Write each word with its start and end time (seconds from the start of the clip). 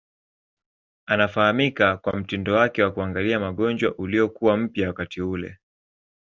Anafahamika 1.05 1.97
kwa 1.97 2.13
mtindo 2.19 2.53
wake 2.53 2.83
wa 2.83 2.91
kuangalia 2.91 3.39
magonjwa 3.39 3.95
uliokuwa 3.95 4.57
mpya 4.57 4.87
wakati 4.87 5.21
ule. 5.21 5.57